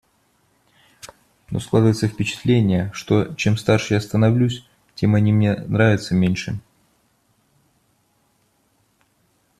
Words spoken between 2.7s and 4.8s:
что, чем старше я становлюсь,